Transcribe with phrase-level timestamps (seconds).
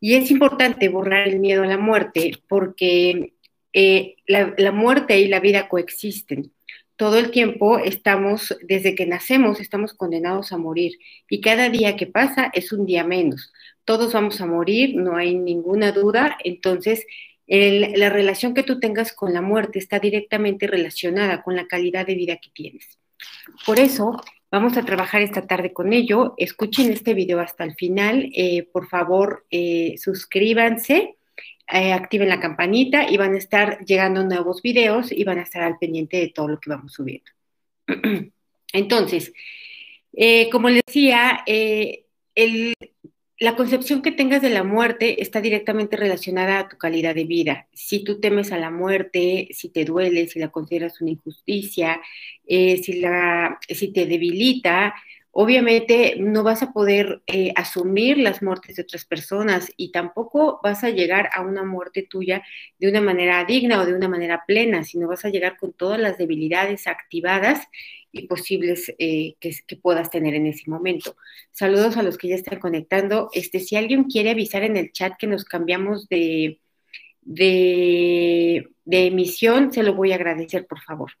[0.00, 3.34] Y es importante borrar el miedo a la muerte porque
[3.72, 6.52] eh, la, muerte y la vida coexisten.
[6.96, 10.98] Todo el tiempo estamos, desde que nacemos, estamos condenados a morir
[11.28, 13.52] y cada día que pasa es un día menos.
[13.84, 16.36] Todos vamos a morir, no hay ninguna duda.
[16.44, 17.06] Entonces,
[17.46, 22.14] la relación que tú tengas con la muerte está directamente relacionada con la calidad de
[22.14, 22.98] vida que tienes.
[23.66, 24.22] Por eso,
[24.52, 26.34] vamos a trabajar esta tarde con ello.
[26.36, 28.30] Escuchen este video hasta el final.
[28.34, 31.16] Eh, por favor, eh, suscríbanse,
[31.72, 35.62] eh, activen la campanita y van a estar llegando nuevos videos y van a estar
[35.62, 37.30] al pendiente de todo lo que vamos subiendo.
[38.74, 39.32] Entonces,
[40.50, 42.74] como les decía, el,
[43.42, 47.66] la concepción que tengas de la muerte está directamente relacionada a tu calidad de vida.
[47.72, 52.00] Si tú temes a la muerte, si te duele, si la consideras una injusticia,
[52.46, 54.94] eh, si, la, si te debilita,
[55.32, 60.84] obviamente no vas a poder eh, asumir las muertes de otras personas y tampoco vas
[60.84, 62.44] a llegar a una muerte tuya
[62.78, 65.98] de una manera digna o de una manera plena, sino vas a llegar con todas
[65.98, 67.66] las debilidades activadas
[68.12, 71.16] y posibles eh, que, puedas tener en ese momento.
[71.50, 73.30] Saludos a los que ya están conectando.
[73.32, 76.60] Este, si alguien quiere avisar en el chat que nos cambiamos de,
[77.22, 81.12] de, de emisión, se lo voy a agradecer, por favor.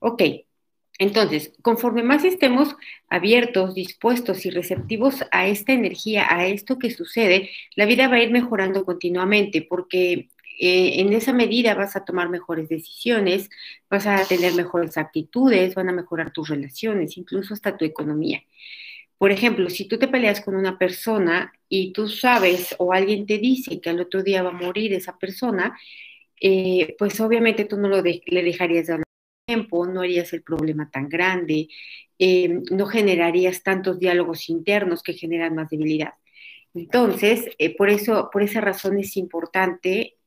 [0.00, 0.22] Ok,
[0.98, 2.74] entonces, conforme más estemos
[3.08, 8.22] abiertos, dispuestos y receptivos a esta energía, a esto que sucede, la vida va a
[8.22, 13.48] ir mejorando continuamente porque eh, en esa medida vas a tomar mejores decisiones,
[13.88, 18.42] vas a tener mejores actitudes, van a mejorar tus relaciones, incluso hasta tu economía.
[19.18, 23.38] Por ejemplo, si tú te peleas con una persona y tú sabes o alguien te
[23.38, 25.78] dice que al otro día va a morir esa persona,
[26.40, 29.06] eh, pues obviamente tú no lo le dejarías de hablar
[29.46, 31.68] tiempo, no harías el problema tan grande,
[32.18, 36.14] eh, no generarías tantos diálogos internos que generan más debilidad.
[36.74, 37.46] Entonces,
[37.78, 40.17] por eso, por esa razón es importante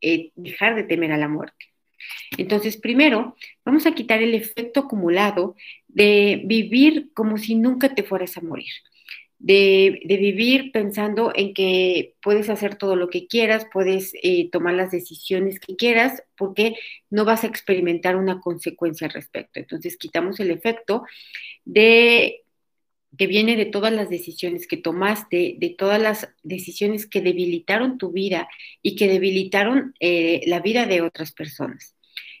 [0.00, 1.66] eh, dejar de temer a la muerte.
[2.36, 5.56] Entonces, primero, vamos a quitar el efecto acumulado
[5.88, 8.70] de vivir como si nunca te fueras a morir,
[9.38, 14.90] de, vivir pensando en que puedes hacer todo lo que quieras, puedes eh, tomar las
[14.90, 16.74] decisiones que quieras, porque
[17.10, 19.58] no vas a experimentar una consecuencia al respecto.
[19.58, 21.04] Entonces, quitamos el efecto
[21.64, 22.45] de
[23.16, 28.12] que viene de todas las decisiones que tomaste, de todas las decisiones que debilitaron tu
[28.12, 28.48] vida
[28.82, 31.96] y que debilitaron eh, la vida de otras personas.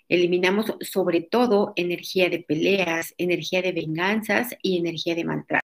[0.08, 5.66] Eliminamos sobre todo energía de peleas, energía de venganzas y energía de maltrato.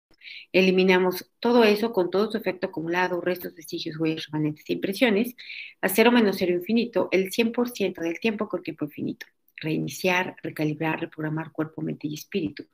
[0.52, 5.36] Eliminamos todo eso con todo su efecto acumulado, restos, vestigios, huellas, remanentes e impresiones,
[5.82, 9.26] a cero menos cero infinito, el 100% del tiempo con tiempo infinito.
[9.58, 12.66] Reiniciar, recalibrar, reprogramar cuerpo, mente y espíritu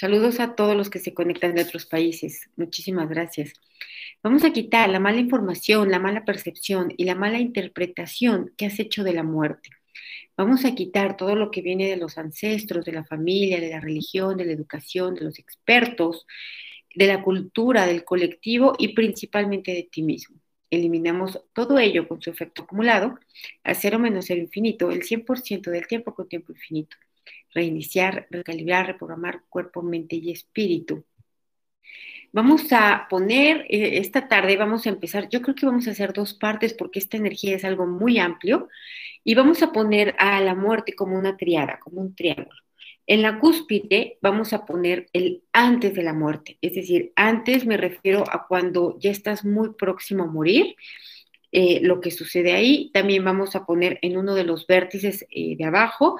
[0.00, 2.48] Saludos a todos los que se conectan de otros países.
[2.54, 3.52] Muchísimas gracias.
[4.22, 8.78] Vamos a quitar la mala información, la mala percepción y la mala interpretación que has
[8.78, 9.70] hecho de la muerte.
[10.36, 13.80] Vamos a quitar todo lo que viene de los ancestros, de la familia, de la
[13.80, 16.28] religión, de la educación, de los expertos,
[16.94, 20.36] de la cultura, del colectivo y principalmente de ti mismo.
[20.70, 23.18] Eliminamos todo ello con su efecto acumulado
[23.64, 26.96] a cero menos el infinito, el 100% del tiempo con tiempo infinito
[27.54, 31.04] reiniciar, recalibrar, reprogramar cuerpo, mente y espíritu.
[32.32, 36.12] Vamos a poner eh, esta tarde, vamos a empezar, yo creo que vamos a hacer
[36.12, 38.68] dos partes porque esta energía es algo muy amplio
[39.24, 42.60] y vamos a poner a la muerte como una triada, como un triángulo.
[43.06, 47.78] En la cúspide vamos a poner el antes de la muerte, es decir, antes me
[47.78, 50.76] refiero a cuando ya estás muy próximo a morir,
[51.50, 52.90] eh, lo que sucede ahí.
[52.92, 56.18] También vamos a poner en uno de los vértices eh, de abajo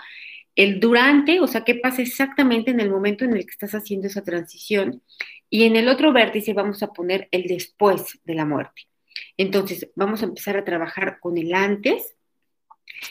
[0.59, 4.09] el durante, o sea, qué pasa exactamente en el momento en el que estás haciendo
[4.09, 5.05] esa transición.
[5.49, 8.89] Y en el otro vértice vamos a poner el después de la muerte.
[9.37, 12.17] Entonces, vamos a empezar a trabajar con el antes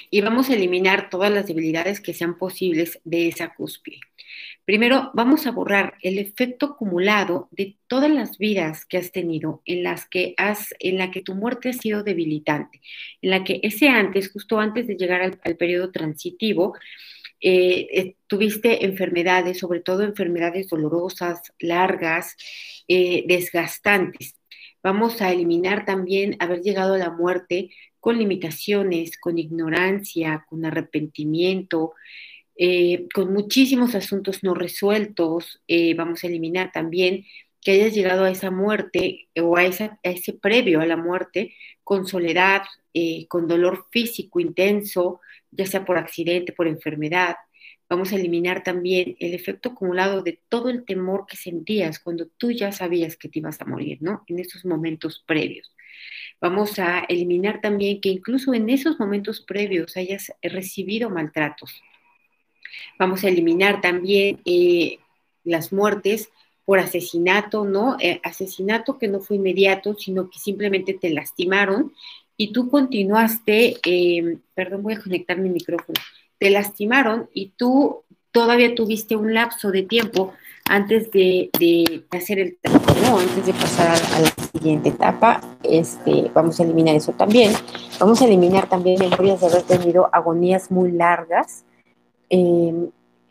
[0.10, 4.02] y vamos a eliminar todas las debilidades que sean posibles de esa cúspide.
[4.66, 9.84] Primero, vamos a borrar el efecto acumulado de todas las vidas que has tenido en
[9.84, 12.82] las que has, en la que tu muerte ha sido debilitante,
[13.22, 16.76] en la que ese antes, justo antes de llegar al, al periodo transitivo,
[17.40, 22.36] eh, eh, tuviste enfermedades, sobre todo enfermedades dolorosas, largas,
[22.88, 24.36] eh, desgastantes.
[24.84, 27.70] Vamos a eliminar también haber llegado a la muerte
[28.00, 31.94] con limitaciones, con ignorancia, con arrepentimiento,
[33.14, 35.62] con muchísimos asuntos no resueltos.
[35.96, 37.26] vamos a eliminar también
[37.62, 41.54] que hayas llegado a esa muerte o a, esa, a ese previo a la muerte
[41.88, 42.64] con soledad,
[43.30, 47.38] con dolor físico intenso, ya sea por accidente, por enfermedad.
[47.88, 52.52] Vamos a eliminar también el efecto acumulado de todo el temor que sentías cuando tú
[52.52, 54.26] ya sabías que te ibas a morir, ¿no?
[54.28, 55.74] En esos momentos previos.
[56.42, 61.82] Vamos a eliminar también que incluso en esos momentos previos hayas recibido maltratos.
[63.00, 65.00] Vamos a eliminar también eh,
[65.46, 66.32] las muertes
[66.68, 67.96] por asesinato, ¿no?
[68.02, 71.94] Eh, asesinato que no fue inmediato, sino que simplemente te lastimaron
[72.36, 75.98] y tú continuaste, eh, perdón, voy a conectar mi micrófono,
[76.38, 78.04] te lastimaron y tú
[78.34, 80.34] todavía tuviste un lapso de tiempo
[80.68, 81.50] antes de,
[82.12, 87.14] hacer el trabajo, antes de pasar a, la siguiente etapa, este, vamos a eliminar eso
[87.14, 87.54] también.
[87.98, 91.64] Vamos a eliminar también memorias de haber tenido agonías muy largas,
[92.30, 92.90] eh,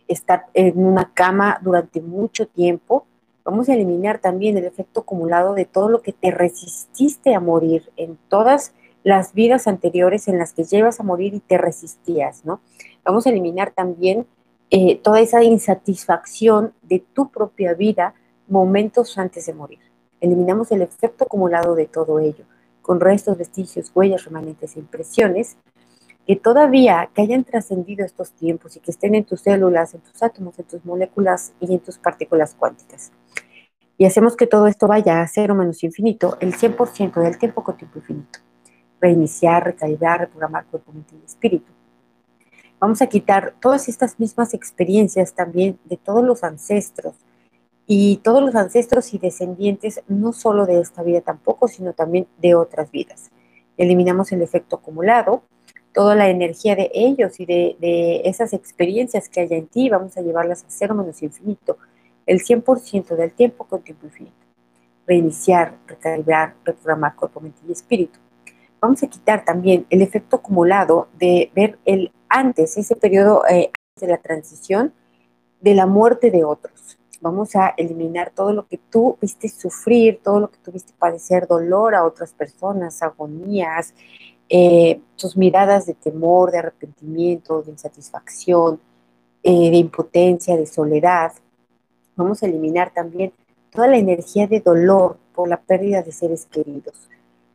[0.09, 3.06] estar en una cama durante mucho tiempo.
[3.47, 7.93] Vamos a eliminar también el efecto acumulado de todo lo que te resististe a morir
[7.97, 12.61] en todas las vidas anteriores en las que llevas a morir y te resistías, ¿no?
[13.05, 14.27] Vamos a eliminar también
[14.71, 18.15] eh, toda esa insatisfacción de tu propia vida
[18.49, 19.79] momentos antes de morir.
[20.21, 22.47] Eliminamos el efecto acumulado de todo ello,
[22.83, 25.57] con restos, vestigios, huellas, remanentes e impresiones
[26.27, 30.21] que todavía que hayan trascendido estos tiempos y que estén en tus células, en tus
[30.21, 33.13] átomos, en tus moléculas y en tus partículas cuánticas.
[33.99, 37.77] Y hacemos que todo esto vaya a cero menos infinito el 100% del tiempo con
[37.77, 38.41] tiempo infinito.
[39.01, 41.77] Reiniciar, recalibrar, reprogramar cuerpo, mente y espíritu
[42.79, 47.15] Vamos a quitar todas estas mismas experiencias también de todos los ancestros
[47.87, 52.55] y todos los ancestros y descendientes, no solo de esta vida tampoco, sino también de
[52.55, 53.31] otras vidas.
[53.79, 55.43] Eliminamos el efecto acumulado,
[55.95, 60.21] toda la energía de ellos y de, esas experiencias que haya en ti, vamos a
[60.21, 61.79] llevarlas a cero menos infinito,
[62.27, 64.37] el 100% del tiempo con tiempo infinito.
[65.07, 68.19] Reiniciar, recalibrar, reprogramar cuerpo, mente y espíritu.
[68.81, 74.07] Vamos a quitar también el efecto acumulado de ver el antes, ese periodo eh, de
[74.07, 74.93] la transición
[75.61, 76.99] de la muerte de otros.
[77.21, 81.47] Vamos a eliminar todo lo que tú viste sufrir, todo lo que tú viste padecer
[81.47, 83.95] dolor a otras personas, agonías,
[84.49, 88.81] eh, tus miradas de temor, de arrepentimiento, de insatisfacción,
[89.43, 91.33] eh, de impotencia, de soledad.
[92.17, 93.33] Vamos a eliminar también
[93.71, 97.09] toda la energía de dolor por la pérdida de seres queridos.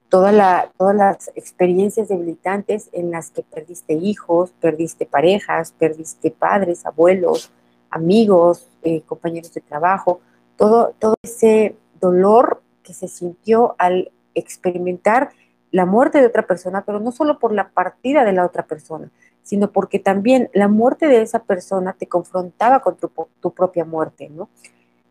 [0.07, 0.35] Todas
[0.77, 7.51] las experiencias debilitantes en las que perdiste hijos, perdiste parejas, perdiste padres, abuelos,
[7.89, 10.19] amigos, eh, compañeros de trabajo,
[10.57, 15.31] todo, todo ese dolor que se sintió al experimentar
[15.71, 19.09] la muerte de otra persona, pero no solo por la partida de la otra persona,
[19.43, 24.49] sino porque también la muerte de esa persona te confrontaba con tu, propia muerte, ¿no?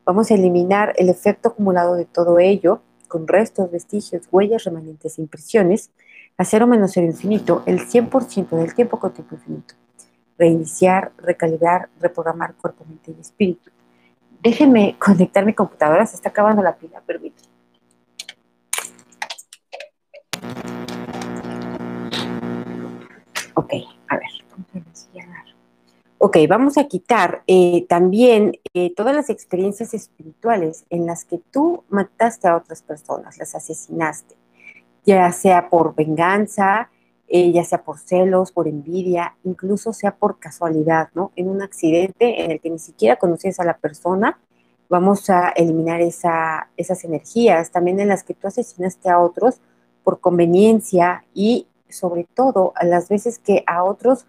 [0.05, 5.91] Vamos a eliminar el efecto acumulado de todo ello con restos, vestigios, huellas, remanentes impresiones,
[6.37, 9.75] a cero menos cero infinito, el 100% del tiempo con tiempo infinito.
[10.39, 13.71] Reiniciar, recalibrar, reprogramar cuerpo, mente y espíritu.
[14.43, 17.51] Déjenme conectar mi computadora, se está acabando la pila, permítanme.
[23.55, 23.75] Ok,
[24.11, 24.31] a ver,
[26.23, 31.85] Ok, vamos a quitar eh, también eh, todas las experiencias espirituales en las que tú
[31.89, 34.35] mataste a otras personas, las asesinaste,
[35.07, 36.91] ya sea por venganza,
[37.27, 41.33] eh, ya sea por celos, por envidia, incluso sea por casualidad, ¿no?
[41.37, 44.39] En un accidente en el que ni siquiera conoces a la persona,
[44.91, 49.63] vamos a eliminar esa, esas energías, también en las que tú asesinaste a otros
[50.05, 54.27] por conveniencia y sobre todo a las veces que a otros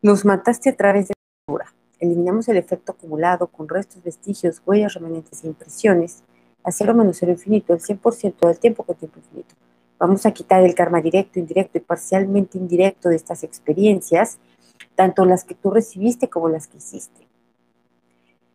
[0.00, 1.14] los mataste a través de
[2.02, 6.24] Eliminamos el efecto acumulado con restos, vestigios, huellas, remanentes e impresiones
[6.64, 9.54] a cero menos cero infinito, el 100% del tiempo con tiempo infinito.
[10.00, 14.38] Vamos a quitar el karma directo, indirecto y parcialmente indirecto de estas experiencias,
[14.96, 17.28] tanto las que tú recibiste como las que hiciste.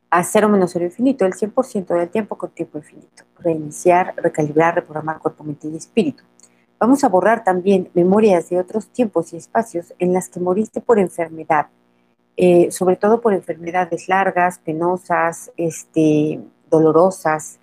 [0.09, 3.23] A cero menos cero infinito, el 100% del tiempo con tiempo infinito.
[3.39, 6.23] Reiniciar, recalibrar, reprogramar cuerpo, mente y espíritu.
[6.79, 10.99] Vamos a borrar también memorias de otros tiempos y espacios en las que moriste por
[10.99, 11.67] enfermedad,
[12.35, 17.57] eh, sobre todo por enfermedades largas, penosas, este, dolorosas,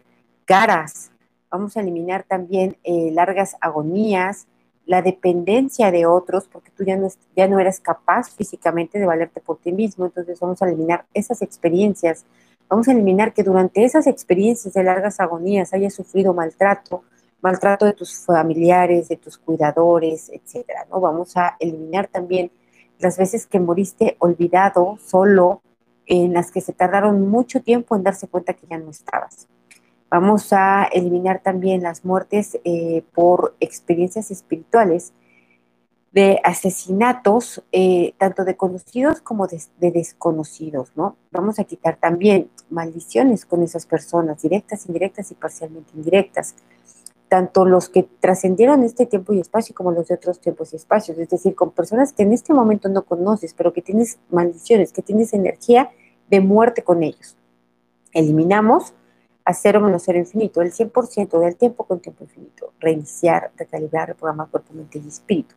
[0.44, 1.12] caras.
[1.48, 4.48] Vamos a eliminar también eh, largas agonías,
[4.84, 9.58] la dependencia de otros, porque tú ya no, ya eres capaz físicamente de valerte por
[9.58, 12.24] ti mismo, entonces vamos a eliminar esas experiencias.
[12.68, 17.04] Vamos a eliminar que durante esas experiencias de largas agonías hayas sufrido maltrato,
[17.44, 20.98] maltrato de tus familiares, de tus cuidadores, etcétera, ¿no?
[20.98, 22.50] Vamos a eliminar también
[22.98, 25.60] las veces que moriste olvidado, solo,
[26.06, 29.46] en las que se tardaron mucho tiempo en darse cuenta que ya no estabas.
[30.08, 35.12] Vamos a eliminar también las muertes eh, por experiencias espirituales
[36.12, 41.16] de asesinatos, eh, tanto de conocidos como de, desconocidos, ¿no?
[41.30, 46.54] Vamos a quitar también maldiciones con esas personas, directas, indirectas y parcialmente indirectas,
[47.34, 51.18] tanto los que trascendieron este tiempo y espacio como los de otros tiempos y espacios,
[51.18, 55.02] es decir, con personas que en este momento no conoces, pero que tienes maldiciones, que
[55.02, 55.90] tienes energía
[56.30, 57.36] de muerte con ellos.
[58.12, 58.94] Eliminamos
[59.44, 64.48] a cero menos cero infinito, el 100% del tiempo con tiempo infinito, reiniciar, recalibrar, reprogramar
[64.48, 65.56] cuerpo, mente y espíritu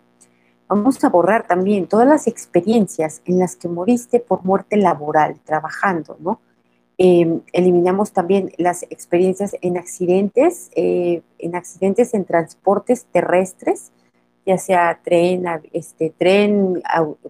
[0.67, 6.17] Vamos a borrar también todas las experiencias en las que moriste por muerte laboral, trabajando,
[6.21, 6.41] ¿no?
[6.99, 13.91] Em, eliminamos también las experiencias en accidentes, eh, en accidentes en transportes terrestres,
[14.47, 16.81] ya sea tren, este, tren,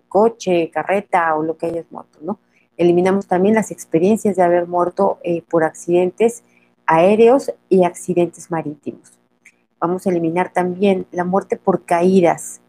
[0.07, 2.39] coche, carreta o lo que hayas muerto, ¿no?
[2.77, 6.43] Eliminamos también las experiencias de haber muerto eh, por accidentes
[6.85, 9.19] aéreos y accidentes marítimos.
[9.79, 12.61] Vamos a eliminar también la muerte por caídas,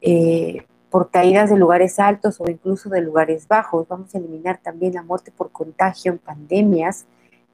[0.00, 0.64] eh,
[0.96, 3.86] por caídas de lugares altos o incluso de lugares bajos.
[3.86, 7.04] Vamos a eliminar también la muerte por contagio en pandemias,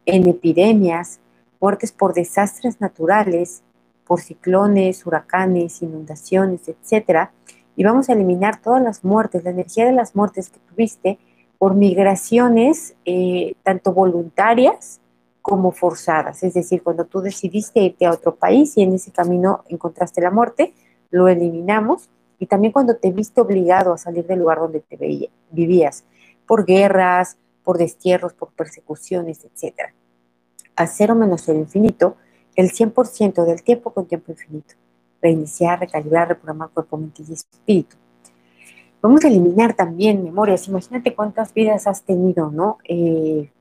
[0.07, 1.19] en epidemias,
[1.61, 3.65] muertes por desastres naturales,
[4.07, 7.31] por ciclones, huracanes, inundaciones, etc.
[7.75, 11.19] Y vamos a eliminar todas las muertes, la energía de las muertes que tuviste
[11.59, 15.01] por migraciones, eh, tanto voluntarias
[15.41, 16.45] como forzadas.
[16.45, 20.31] Es decir, cuando tú decidiste irte a otro país y en ese camino encontraste la
[20.31, 20.75] muerte,
[21.11, 22.09] lo eliminamos
[22.43, 26.03] y también cuando te viste obligado a salir del lugar donde te vivías,
[26.45, 29.93] por guerras, por destierros, por persecuciones, etc.
[30.75, 32.17] A cero menos el infinito,
[32.57, 34.75] el 100% del tiempo con tiempo infinito.
[35.23, 37.97] Reiniciar, recalibrar, reprogramar cuerpo, mente y espíritu.
[39.01, 40.67] Vamos a eliminar también memorias.
[40.67, 42.79] Imagínate cuántas vidas has tenido, ¿no?
[42.89, 43.53] Eh,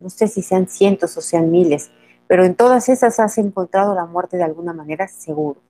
[0.00, 1.90] no sé si sean cientos o sean miles,
[2.26, 5.60] pero en todas esas has encontrado la muerte de alguna manera, seguro.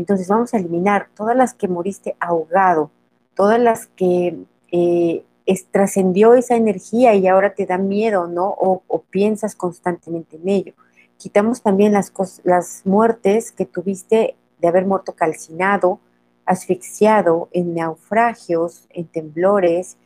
[0.00, 2.90] Entonces vamos a eliminar todas las que moriste ahogado,
[3.34, 4.34] todas las que
[4.72, 5.24] eh,
[5.70, 8.48] trascendió esa energía y ahora te da miedo, ¿no?
[8.48, 10.72] O, piensas constantemente en ello.
[11.18, 12.12] Quitamos también las,
[12.44, 16.00] las muertes que tuviste de haber muerto calcinado,
[16.46, 19.98] asfixiado, en naufragios, en temblores,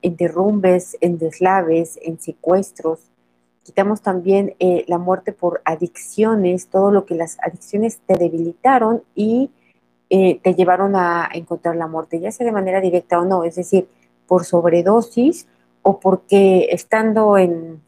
[0.00, 3.10] en derrumbes, en deslaves, en secuestros,
[3.66, 9.50] quitamos también eh, la muerte por adicciones, todo lo que las adicciones te debilitaron y
[10.08, 13.56] eh, te llevaron a encontrar la muerte, ya sea de manera directa o no, es
[13.56, 13.88] decir,
[14.28, 15.48] por sobredosis
[15.82, 17.82] o porque estando en,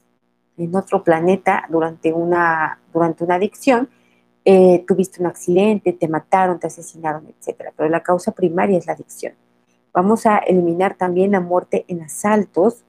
[0.75, 3.89] otro planeta durante una, durante una adicción,
[4.45, 7.71] eh, tuviste un accidente, te mataron, te asesinaron, etc.
[7.77, 9.35] Pero la causa primaria es la adicción.
[9.93, 12.85] Vamos a eliminar también la muerte en asaltos,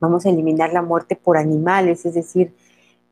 [0.00, 2.52] vamos a eliminar la muerte por animales, es decir,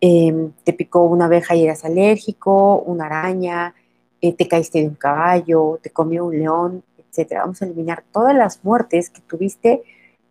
[0.01, 3.75] em, te picó una abeja y eras alérgico, una araña,
[4.21, 7.43] eh, te caíste de un caballo, te comió un león, etcétera.
[7.43, 9.83] Vamos a eliminar todas las muertes que tuviste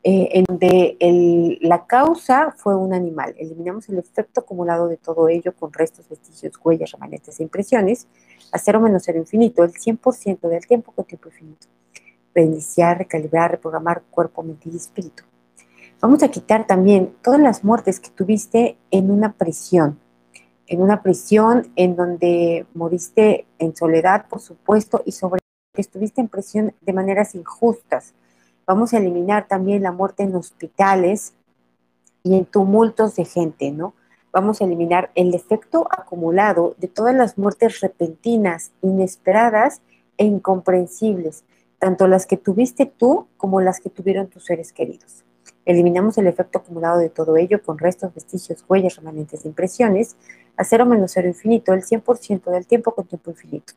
[0.08, 3.34] eh, en donde la causa fue un animal.
[3.40, 8.08] Eliminamos el efecto acumulado de todo ello con restos, vestigios, huellas, remanentes e impresiones
[8.52, 11.68] a cero menos cero infinito, el 100% del tiempo con tiempo infinito.
[12.36, 15.24] Reiniciar, recalibrar, reprogramar cuerpo, mente y espíritu.
[16.06, 20.00] Vamos a quitar también todas las muertes que tuviste en una prisión,
[20.68, 25.40] en una prisión en donde moriste en soledad, por supuesto, y sobre
[25.74, 28.14] que estuviste en prisión de maneras injustas.
[28.68, 31.34] Vamos a eliminar también la muerte en hospitales
[32.22, 33.96] y en tumultos de gente, ¿no?
[34.32, 39.82] Vamos a eliminar el efecto acumulado de todas las muertes repentinas, inesperadas
[40.20, 41.46] e incomprensibles,
[41.80, 45.26] tanto las que tuviste tú como las que tuvieron tus seres queridos.
[45.66, 50.16] Eliminamos el efecto acumulado de todo ello con restos, vestigios, huellas, remanentes, impresiones,
[50.58, 53.74] a cero menos cero infinito, el 100% del tiempo con tiempo infinito.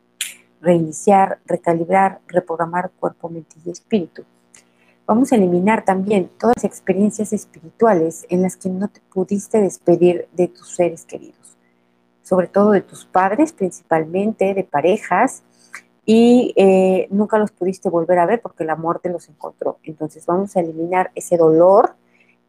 [0.60, 4.24] Reiniciar, recalibrar, reprogramar cuerpo, mente y espíritu.
[5.06, 10.28] Vamos a eliminar también todas las experiencias espirituales en las que no te pudiste despedir
[10.32, 11.56] de tus seres queridos,
[12.22, 15.42] sobre todo de tus padres principalmente, de parejas,
[16.10, 19.78] y eh, nunca los pudiste volver a ver porque la muerte los encontró.
[19.82, 21.96] Entonces vamos a eliminar ese dolor,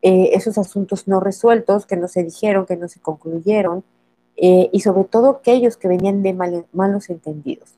[0.02, 3.84] eh, esos asuntos no resueltos que no se dijeron, que no se concluyeron,
[4.38, 7.76] eh, y sobre todo aquellos que venían de malos entendidos.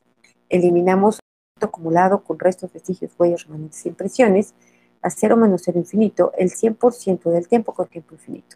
[0.50, 1.17] Eliminamos
[1.59, 4.53] el acumulado con restos, vestigios, huellas, remanentes impresiones
[5.01, 8.55] a cero menos cero infinito el 100% del tiempo con tiempo infinito.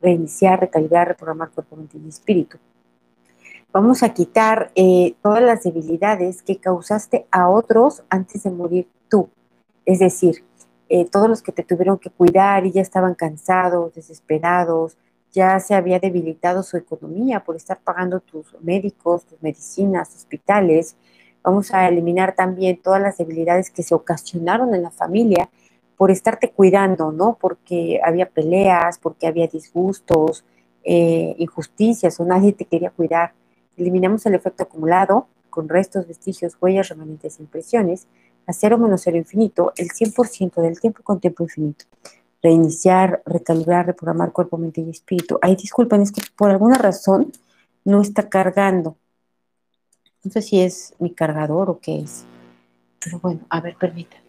[0.00, 2.58] Reiniciar, recalibrar, reprogramar cuerpo, mente y espíritu
[3.74, 9.28] vamos a quitar eh, todas las debilidades que causaste a otros antes de morir tú.
[9.84, 10.42] Es decir,
[10.88, 14.96] eh, todos los que te tuvieron que cuidar y ya estaban cansados, desesperados,
[15.32, 20.96] ya se había debilitado su economía por estar pagando tus médicos, tus medicinas, hospitales,
[21.44, 25.50] Vamos a eliminar también todas las debilidades que se ocasionaron en la familia
[25.98, 27.36] por estarte cuidando, ¿no?
[27.38, 30.42] Porque había peleas, porque había disgustos,
[30.84, 33.34] eh, injusticias o nadie te quería cuidar.
[33.76, 38.06] Eliminamos el efecto acumulado con restos, vestigios, huellas, remanentes, impresiones,
[38.46, 41.84] a cero menos cero infinito, el 100% del tiempo con tiempo infinito.
[42.42, 45.38] Reiniciar, recalibrar, reprogramar cuerpo, mente y espíritu.
[45.40, 47.32] Ay, disculpen, es que por alguna razón
[47.84, 48.96] no está cargando.
[50.24, 52.24] No sé si es mi cargador o qué es.
[53.02, 54.24] Pero bueno, a ver, permítanme.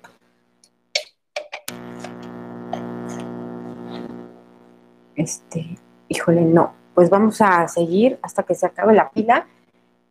[5.16, 5.78] Este,
[6.10, 6.85] híjole, no.
[6.96, 9.46] Pues vamos a seguir hasta que se acabe la pila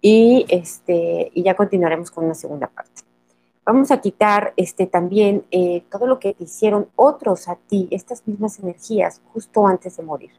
[0.02, 3.00] y, este, y ya continuaremos con una segunda parte.
[3.64, 8.28] Vamos a quitar este, también eh, todo lo que te hicieron otros a ti, estas
[8.28, 10.32] mismas energías, justo antes de morir.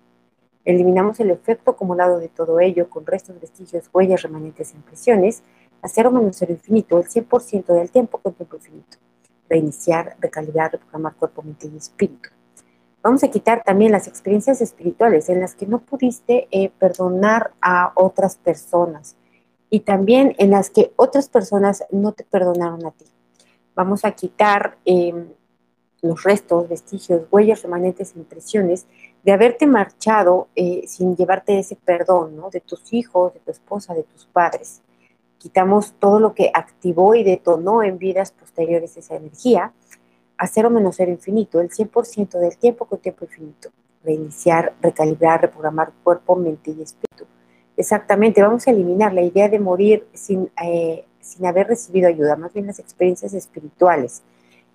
[0.64, 5.42] Eliminamos el efecto acumulado de todo ello con restos, vestigios, huellas, remanentes e impresiones,
[5.82, 8.98] a cero menos cero infinito, el 100% del tiempo con tiempo infinito.
[9.50, 12.30] Reiniciar, recalibrar, reprogramar cuerpo, mente y espíritu.
[13.06, 17.92] Vamos a quitar también las experiencias espirituales en las que no pudiste eh, perdonar a
[17.94, 19.16] otras personas
[19.70, 23.06] y también en las que otras personas no te perdonaron a ti.
[23.76, 25.28] Vamos a quitar em,
[26.02, 28.88] los restos, vestigios, huellas remanentes, impresiones
[29.24, 32.50] de haberte marchado eh, sin llevarte ese perdón, ¿no?
[32.50, 34.82] De tus hijos, de tu esposa, de tus padres.
[35.38, 39.74] Quitamos todo lo que activó y detonó en vidas posteriores esa energía
[40.38, 43.70] a cero menos cero infinito, el 100% del tiempo con tiempo infinito.
[44.04, 47.26] Reiniciar, recalibrar, reprogramar cuerpo, mente y espíritu.
[47.78, 52.54] Exactamente, vamos a eliminar la idea de morir sin, eh, sin haber recibido ayuda, más
[52.54, 54.22] bien las experiencias espirituales,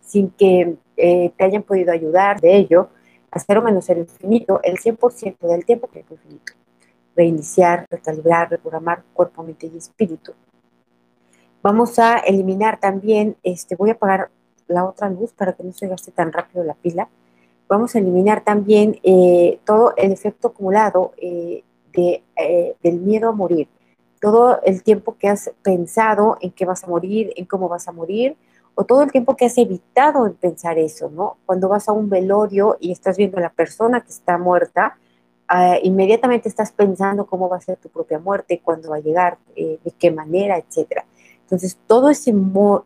[0.03, 2.89] sin que eh, te hayan podido ayudar de ello,
[3.31, 6.53] a cero menos cero infinito, el 100% del tiempo tiempo infinito.
[7.15, 10.33] Reiniciar, recalibrar, reprogramar cuerpo, mente y espíritu.
[11.63, 14.31] Vamos a eliminar también, este, voy a apagar
[14.71, 17.09] la otra luz para que no se gaste tan rápido la pila.
[17.69, 21.63] Vamos a eliminar también eh, todo el efecto acumulado eh,
[21.93, 22.23] de,
[22.83, 23.69] del miedo a morir
[24.21, 27.93] todo el tiempo que has pensado en que vas a morir, en cómo vas a
[27.93, 28.37] morir,
[28.75, 31.39] o todo el tiempo que has evitado en pensar eso, ¿no?
[31.47, 34.97] Cuando vas a un velorio y estás viendo a la persona que está muerta,
[35.49, 39.39] ah, inmediatamente estás pensando cómo va a ser tu propia muerte, cuándo va a llegar,
[39.57, 41.05] eh, de qué manera, etcétera.
[41.51, 42.33] Entonces, todo ese,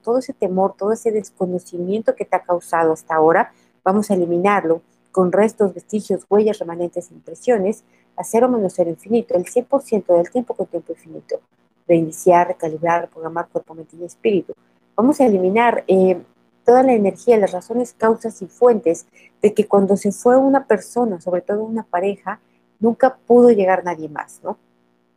[0.02, 3.52] todo ese temor, todo ese desconocimiento que te ha causado hasta ahora,
[3.84, 4.80] vamos a eliminarlo
[5.12, 7.84] con restos, vestigios, huellas, remanentes, impresiones,
[8.16, 11.40] a cero menos cero infinito, el 100% del tiempo con tiempo infinito.
[11.86, 14.54] Reiniciar, recalibrar, reprogramar cuerpo, mente y espíritu.
[14.96, 16.22] Vamos a eliminar eh,
[16.64, 19.06] toda la energía, las razones, causas y fuentes
[19.42, 22.40] de que cuando se fue una persona, sobre todo una pareja,
[22.80, 24.56] nunca pudo llegar nadie más, ¿no?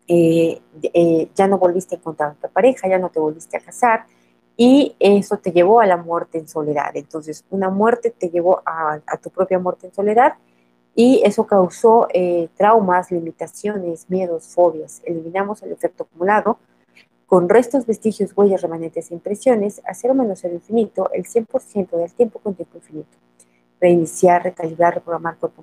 [0.07, 0.61] Eh,
[0.93, 4.05] eh, ya no volviste a encontrar a tu pareja, ya no te volviste a casar,
[4.55, 6.95] y eso te llevó a la muerte en soledad.
[6.95, 10.35] Entonces, una muerte te llevó a, a tu propia muerte en soledad
[10.97, 15.03] y eso causó eh, traumas, limitaciones, miedos, fobias.
[15.05, 16.57] Eliminamos el efecto acumulado
[17.27, 22.11] con restos, vestigios, huellas, remanentes e impresiones a cero menos el infinito, el 100% del
[22.13, 23.15] tiempo con tiempo infinito.
[23.79, 25.61] Reiniciar, recalibrar, reprogramar cuerpo,